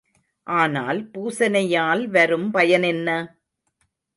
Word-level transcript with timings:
ஆனால் 0.47 0.99
பூசனையால் 1.11 2.03
வரும் 2.07 2.49
பயனென்ன? 2.53 3.09